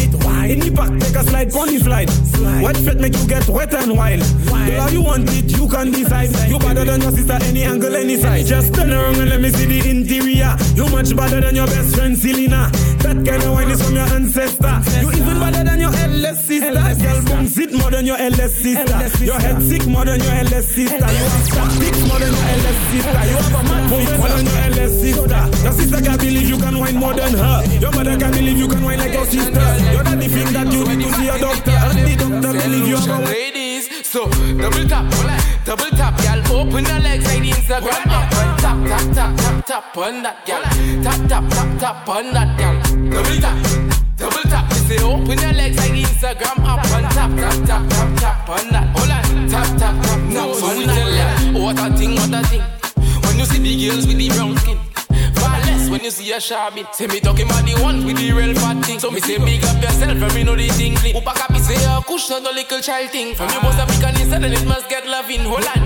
In 0.50 0.60
the 0.60 0.70
back, 0.70 0.90
take 1.00 1.16
a 1.16 1.22
slide, 1.24 1.50
pony 1.50 1.78
slide. 1.78 2.10
Wet 2.62 2.76
fit 2.76 3.00
make 3.00 3.16
you 3.16 3.26
get 3.26 3.48
wet 3.48 3.72
and 3.74 3.96
wild. 3.96 4.20
Girl, 4.20 4.80
how 4.80 4.88
you 4.88 5.02
want 5.02 5.30
it, 5.30 5.50
you 5.50 5.68
can 5.68 5.90
decide. 5.90 6.30
You 6.48 6.58
better 6.58 6.84
than 6.84 7.00
your 7.00 7.12
sister, 7.12 7.38
any 7.42 7.62
angle, 7.62 7.94
any 7.94 8.16
side. 8.16 8.46
Just 8.46 8.74
turn 8.74 8.90
around 8.92 9.16
and 9.16 9.30
let 9.30 9.40
me 9.40 9.50
see 9.50 9.66
the 9.66 9.90
interior. 9.90 10.56
You 10.74 10.88
much 10.88 11.14
better 11.16 11.40
than 11.40 11.54
your 11.54 11.66
best 11.66 11.94
friend 11.96 12.16
Selena. 12.16 12.70
That 13.00 13.24
kind 13.24 13.42
of 13.42 13.52
wine 13.52 13.70
is 13.70 13.82
from 13.82 13.94
your 13.94 14.04
ancestor. 14.04 14.82
You 15.00 15.10
even 15.12 15.40
better 15.40 15.64
than 15.64 15.80
your 15.80 15.94
LS 15.94 16.44
sister. 16.44 16.72
Girl, 16.72 17.24
boom, 17.24 17.46
sit 17.46 17.72
more 17.72 17.90
than 17.90 18.06
your 18.06 18.18
LS 18.18 18.54
sister. 18.54 19.24
Your 19.24 19.40
head 19.40 19.62
sick 19.62 19.86
more 19.86 20.04
than 20.04 20.20
your 20.20 20.32
LS 20.32 20.66
sister. 20.68 20.96
You 20.96 21.02
have 21.02 21.48
tactics 21.48 22.00
more 22.08 22.18
than 22.18 22.32
your 22.32 22.48
LS 22.60 22.78
sister. 22.90 23.22
You 23.30 23.36
have 23.40 23.54
a 23.54 23.62
man 23.64 23.88
more 23.88 24.28
than 24.28 24.46
your 24.46 24.58
LS 24.80 24.99
sister. 25.12 25.42
Your 25.62 25.72
sister 25.72 26.00
can't 26.00 26.20
believe 26.20 26.48
you 26.48 26.58
can 26.58 26.78
wine 26.78 26.96
more 26.96 27.14
than 27.14 27.34
her. 27.34 27.64
Your 27.78 27.92
mother 27.92 28.16
can't 28.18 28.34
believe 28.34 28.58
you 28.58 28.68
can 28.68 28.82
wine 28.84 28.98
like 28.98 29.12
your 29.12 29.26
sister. 29.26 29.66
Your 29.92 30.04
daddy 30.04 30.28
think 30.28 30.50
that 30.50 30.72
you 30.72 30.84
need 30.84 31.04
to 31.04 31.12
see 31.14 31.28
a 31.28 31.38
doctor. 31.38 31.70
And 31.70 31.98
the 31.98 32.14
doctor 32.16 32.52
believe 32.52 32.88
you 32.88 32.96
have 32.96 33.20
a 33.20 33.24
ladies. 33.24 34.06
So 34.06 34.28
double 34.28 34.86
tap, 34.88 35.06
double 35.64 35.90
tap, 35.94 36.18
y'all 36.24 36.60
open 36.60 36.84
the 36.84 36.98
legs 36.98 37.24
like 37.26 37.42
the 37.42 37.50
Instagram 37.50 38.06
up 38.10 38.30
tap, 38.60 38.78
tap, 38.88 39.14
tap, 39.14 39.36
tap, 39.36 39.66
tap 39.66 39.96
on 39.96 40.22
that 40.22 40.46
gal. 40.46 40.62
Tap, 41.02 41.28
tap, 41.28 41.44
tap, 41.50 41.78
tap 41.78 42.08
on 42.08 42.32
that 42.34 42.58
gal. 42.58 42.74
Double 43.10 43.40
tap, 43.40 43.56
double 44.16 44.42
tap. 44.50 44.70
You 44.70 44.76
say 44.76 45.02
open 45.04 45.38
your 45.38 45.52
legs 45.52 45.76
like 45.76 45.92
the 45.92 46.02
Instagram 46.02 46.58
up 46.66 46.84
and 46.84 47.06
tap, 47.14 47.30
tap, 47.38 47.66
tap, 47.66 47.84
tap, 47.90 48.08
tap 48.18 48.48
on 48.48 48.68
that. 48.72 48.86
Hold 48.96 49.10
on, 49.10 49.48
tap, 49.48 49.68
tap, 49.78 49.94
tap, 50.02 50.20
tap 50.34 50.62
on 50.62 50.86
that. 50.86 51.52
Oh, 51.54 51.62
what 51.62 51.78
a 51.78 51.96
thing, 51.96 52.14
what 52.14 52.34
a 52.34 52.46
thing. 52.48 52.62
When 53.22 53.38
you 53.38 53.44
see 53.44 53.62
the 53.62 53.88
girls 53.88 54.06
with 54.06 54.18
the 54.18 54.28
brown 54.28 54.56
skin. 54.58 54.89
Far 55.40 55.58
less 55.66 55.90
when 55.90 56.04
you 56.04 56.10
see 56.10 56.32
a 56.32 56.40
shabby. 56.40 56.84
Say 56.92 57.06
me 57.06 57.20
talking 57.20 57.46
about 57.46 57.64
the 57.64 57.80
ones 57.82 58.04
with 58.04 58.18
the 58.18 58.32
real 58.32 58.54
fat 58.54 58.84
thing. 58.84 58.98
So 58.98 59.10
me 59.10 59.20
say 59.20 59.38
big 59.38 59.64
up 59.64 59.82
yourself 59.82 60.22
and 60.22 60.34
me 60.34 60.44
know 60.44 60.56
the 60.56 60.68
thing 60.68 60.94
clean. 60.96 61.16
Upa 61.16 61.32
kapi 61.34 61.58
say 61.58 61.80
a 61.84 62.00
kush 62.02 62.28
not 62.30 62.46
a 62.46 62.52
little 62.52 62.80
child 62.80 63.10
thing. 63.10 63.34
From 63.34 63.48
you 63.50 63.60
must 63.62 63.78
have 63.78 63.88
big 63.88 64.02
and 64.04 64.44
it 64.44 64.66
must 64.66 64.88
get 64.88 65.06
loving. 65.06 65.40
Hold 65.40 65.66
on, 65.66 65.82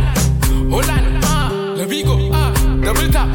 hold 0.71 0.91
on, 0.91 1.21
ah, 1.25 1.51
let 1.77 1.89
me 1.89 2.03
go, 2.03 2.31
ah, 2.33 2.53
double 2.83 3.09
tap, 3.11 3.29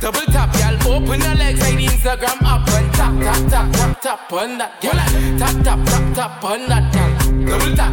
double 0.00 0.26
tap, 0.32 0.54
y'all 0.58 0.92
open 0.92 1.20
your 1.20 1.34
legs 1.34 1.60
like 1.60 1.76
the 1.76 1.86
Instagram 1.86 2.42
up 2.42 2.68
and 2.68 2.92
tap, 2.94 3.14
tap, 3.20 3.50
tap, 3.50 3.72
tap, 3.72 4.00
tap 4.02 4.32
on 4.32 4.58
that, 4.58 4.80
girl. 4.80 4.92
Tap, 5.38 5.64
tap, 5.64 5.86
tap, 5.86 6.14
tap 6.14 6.44
on 6.44 6.68
that, 6.68 6.92
girl. 6.94 7.12
Double 7.46 7.76
tap, 7.76 7.92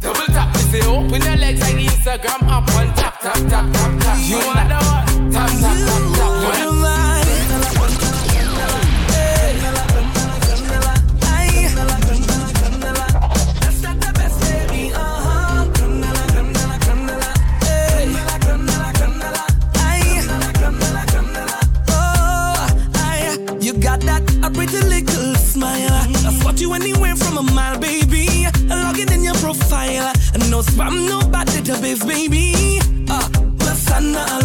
double 0.00 0.26
tap. 0.34 0.54
Me 0.54 0.60
say 0.70 0.86
open 0.86 1.22
your 1.22 1.36
legs 1.36 1.60
like 1.60 1.76
the 1.76 1.86
Instagram 1.86 2.42
up 2.48 2.68
and 2.70 2.96
tap, 2.96 3.20
tap, 3.20 3.34
tap, 3.48 3.72
tap, 3.72 4.00
tap. 4.00 4.18
You 4.24 4.38
are 4.38 4.68
the 4.68 4.78
one. 4.84 5.32
Tap, 5.32 5.50
tap, 5.50 5.76
tap, 5.86 6.13
I'm 30.78 31.06
nobody 31.06 31.62
to 31.62 31.74
be, 31.80 31.94
baby. 32.06 32.78
Uh, 33.08 33.28
well, 33.58 33.76
I 34.16 34.40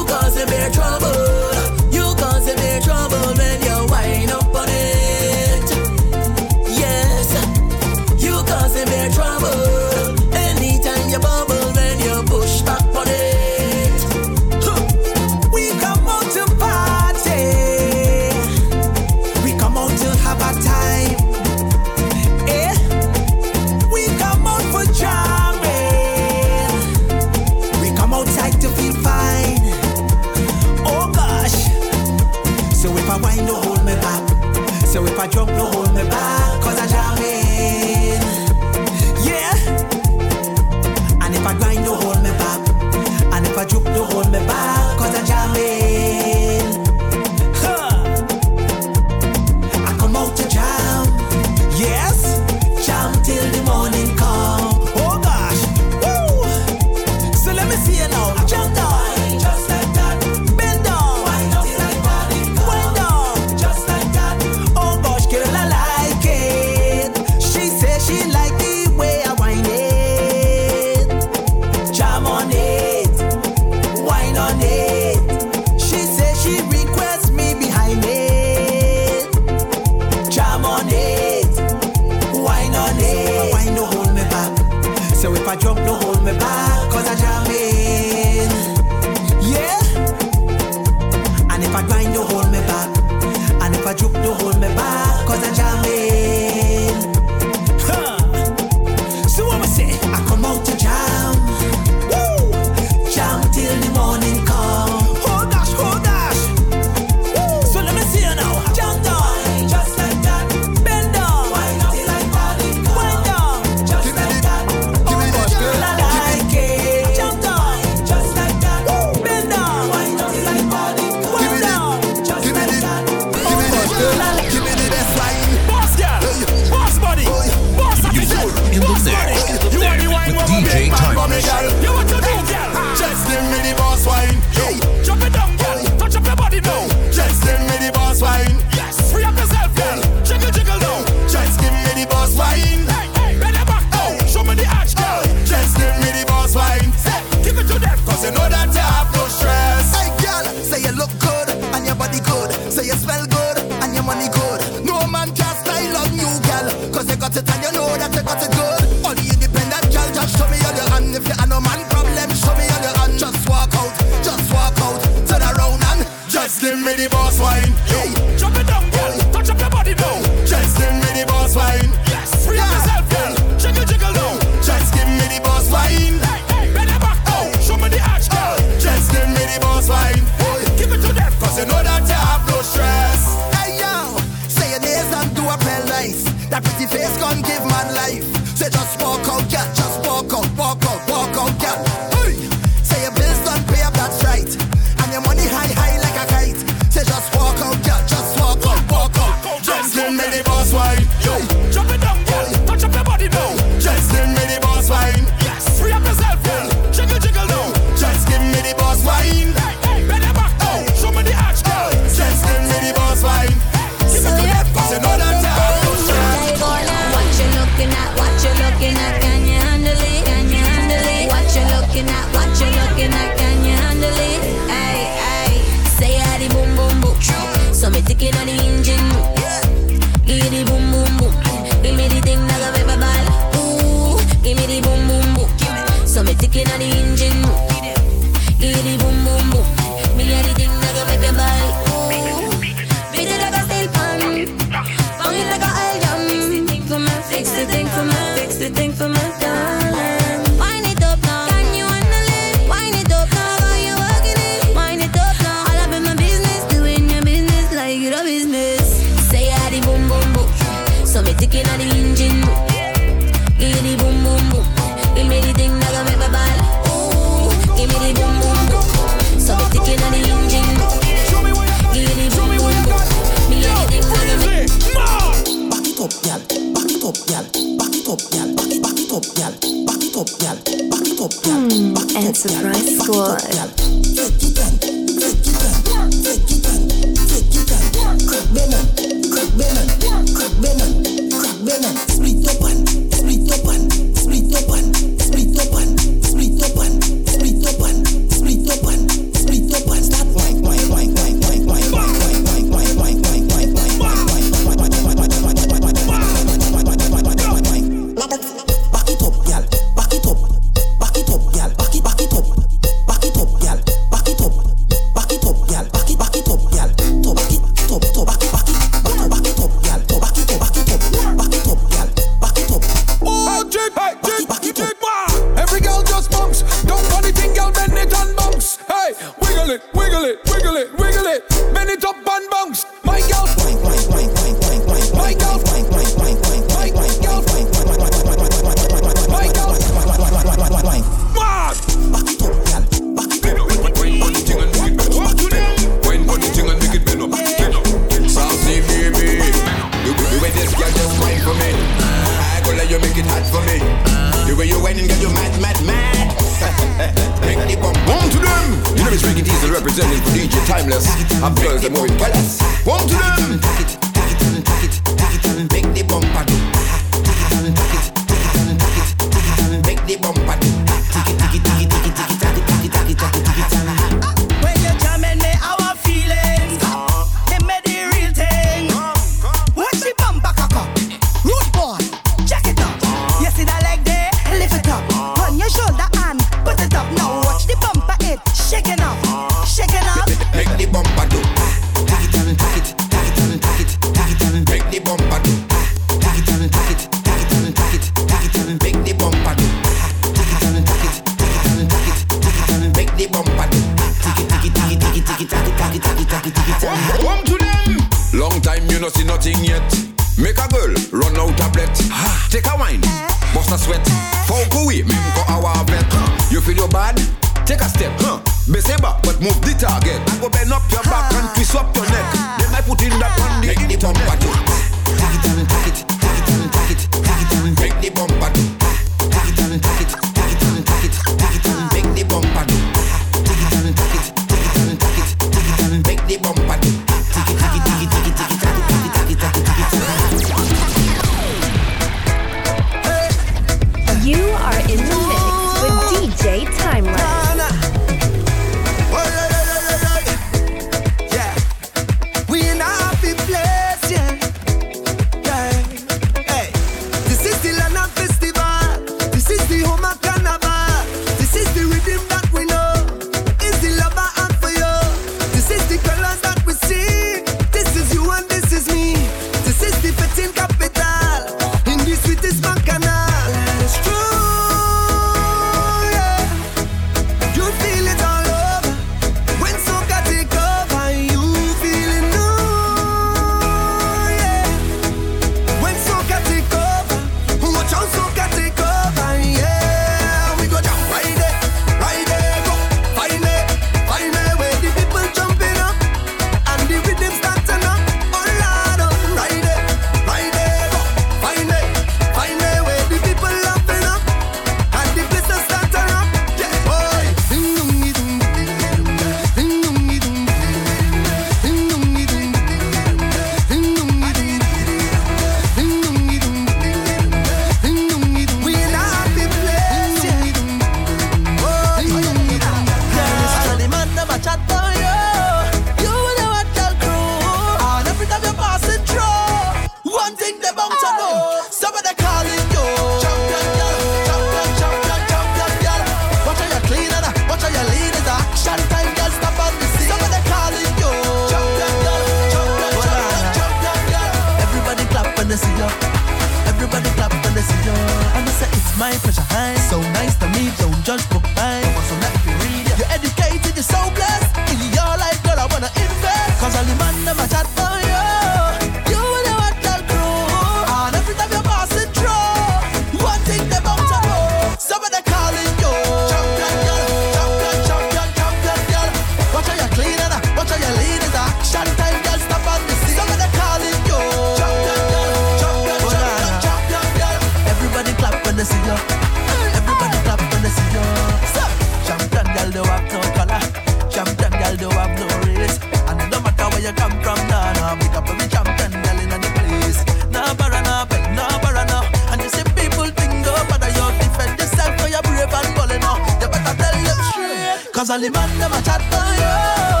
all 598.11 598.19
the 598.19 598.29
man 598.29 598.59
them 598.59 598.73
a 598.73 598.81
chat 598.81 599.01
on 599.13 599.95
you. 599.95 600.00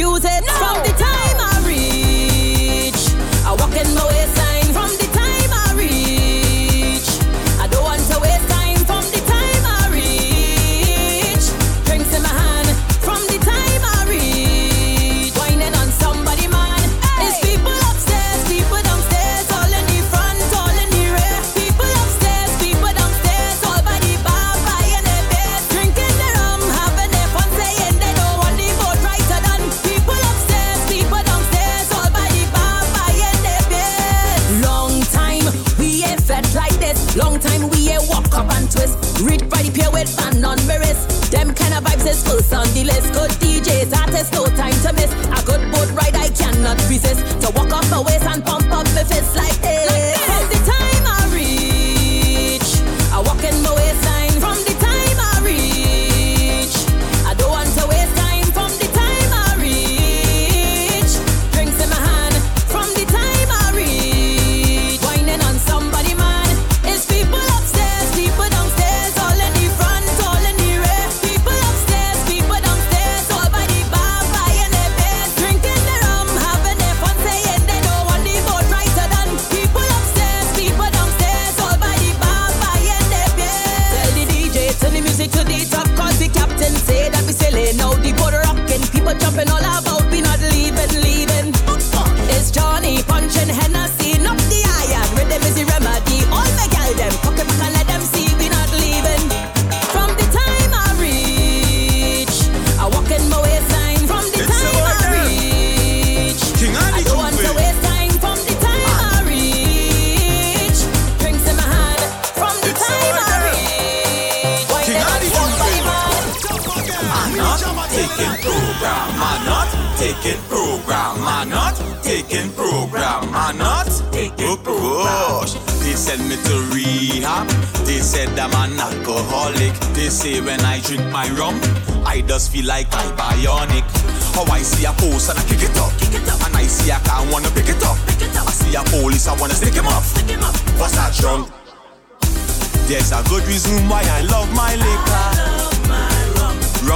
confusing. 0.00 0.46
No. 0.46 0.89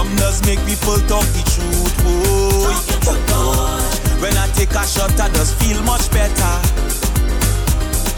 Numbers 0.04 0.44
make 0.46 0.60
people 0.66 0.98
talk 1.08 1.24
the 1.32 1.42
truth. 1.48 1.94
Boy. 2.04 2.74
When 4.20 4.36
I 4.36 4.46
take 4.52 4.70
a 4.74 4.84
shot, 4.86 5.18
I 5.20 5.28
just 5.30 5.54
feel 5.62 5.80
much 5.82 6.10
better. 6.10 6.54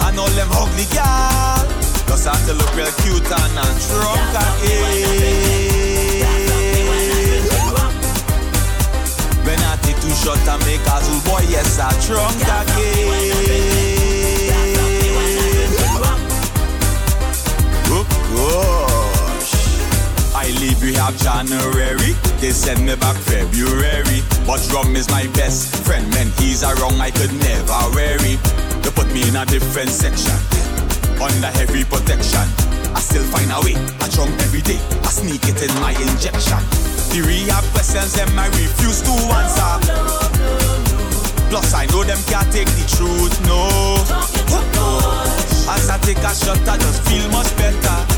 And 0.06 0.18
all 0.18 0.28
them 0.38 0.48
ugly 0.52 0.86
gal, 0.92 1.66
just 2.06 2.26
have 2.26 2.44
to 2.46 2.54
look 2.54 2.74
real 2.76 2.90
cute 3.02 3.26
and 3.26 3.58
I'm 3.58 3.76
drunk 3.90 4.34
again. 4.34 5.26
When 9.44 9.58
I 9.58 9.76
take 9.82 10.00
two 10.00 10.14
shots, 10.14 10.46
I 10.46 10.56
make 10.66 10.86
a 10.86 11.02
zoo 11.02 11.20
boy, 11.28 11.42
yes, 11.48 11.78
I'm 11.78 11.94
drunk 12.06 12.40
again. 12.42 13.46
Oh, 17.88 18.06
oh. 18.38 18.85
I 20.46 20.54
leave 20.62 20.80
rehab 20.80 21.18
January. 21.18 22.14
They 22.38 22.54
send 22.54 22.86
me 22.86 22.94
back 22.94 23.18
February. 23.26 24.22
But 24.46 24.62
rum 24.70 24.94
is 24.94 25.10
my 25.10 25.26
best 25.34 25.74
friend. 25.82 26.06
man. 26.14 26.30
he's 26.38 26.62
around, 26.62 27.02
I 27.02 27.10
could 27.10 27.34
never 27.34 27.74
worry. 27.90 28.38
They 28.78 28.92
put 28.94 29.10
me 29.10 29.26
in 29.26 29.34
a 29.34 29.42
different 29.42 29.90
section. 29.90 30.38
Under 31.18 31.50
heavy 31.50 31.82
protection. 31.82 32.46
I 32.94 33.02
still 33.02 33.26
find 33.34 33.50
a 33.50 33.58
way. 33.66 33.74
I 33.98 34.06
drink 34.14 34.38
every 34.46 34.62
day. 34.62 34.78
I 35.02 35.10
sneak 35.10 35.42
it 35.50 35.58
in 35.66 35.74
my 35.82 35.90
injection. 35.98 36.62
The 37.10 37.26
rehab 37.26 37.66
questions 37.74 38.14
them 38.14 38.30
I 38.38 38.46
refuse 38.54 39.02
to 39.02 39.14
answer. 39.42 39.74
Plus 41.50 41.74
I 41.74 41.90
know 41.90 42.06
them 42.06 42.22
can't 42.30 42.46
take 42.54 42.70
the 42.70 42.86
truth. 42.94 43.34
No. 43.50 43.66
As 45.74 45.90
I 45.90 45.98
take 46.06 46.22
a 46.22 46.30
shot, 46.30 46.62
I 46.70 46.78
just 46.78 47.02
feel 47.02 47.26
much 47.34 47.50
better. 47.58 48.15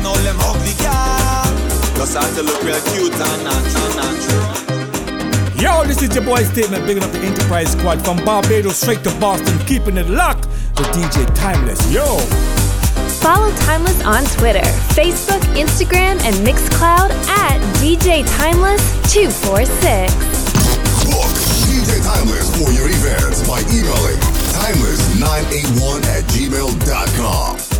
And 0.00 0.08
all 0.08 0.16
them 0.24 0.36
ugly 0.40 0.72
girls, 0.80 1.92
just 1.92 2.16
have 2.16 2.34
to 2.34 2.42
look 2.42 2.64
real 2.64 2.80
cute 2.88 3.12
and 3.12 3.44
natural, 3.44 3.92
natural. 4.00 5.60
Yo, 5.60 5.84
this 5.84 6.00
is 6.00 6.14
your 6.14 6.24
boy 6.24 6.42
Statement, 6.42 6.86
bigging 6.86 7.02
up 7.02 7.12
the 7.12 7.18
Enterprise 7.18 7.72
Squad 7.72 8.02
from 8.02 8.16
Barbados 8.24 8.78
straight 8.78 9.04
to 9.04 9.10
Boston, 9.20 9.58
keeping 9.66 9.98
it 9.98 10.08
locked 10.08 10.46
with 10.78 10.88
DJ 10.96 11.28
Timeless. 11.34 11.76
Yo! 11.92 12.16
Follow 13.20 13.54
Timeless 13.68 14.00
on 14.06 14.24
Twitter, 14.40 14.64
Facebook, 14.96 15.42
Instagram, 15.52 16.16
and 16.24 16.34
Mixcloud 16.48 17.10
at 17.28 17.60
DJ 17.76 18.24
Timeless246. 18.40 20.08
Book 21.12 21.28
DJ 21.68 22.00
Timeless 22.08 22.48
for 22.56 22.72
your 22.72 22.88
events 22.88 23.46
by 23.46 23.60
emailing 23.68 24.16
timeless981 24.56 26.04
at 26.06 26.24
gmail.com. 26.32 27.79